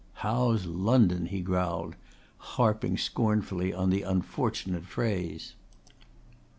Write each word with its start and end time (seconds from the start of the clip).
"How's 0.25 0.65
London!" 0.65 1.27
he 1.27 1.41
growled, 1.41 1.95
harping 2.37 2.97
scornfully 2.97 3.71
on 3.71 3.91
the 3.91 4.01
unfortunate 4.01 4.85
phrase. 4.87 5.53